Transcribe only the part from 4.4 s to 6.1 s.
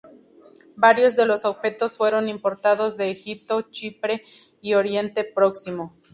y Oriente Próximo.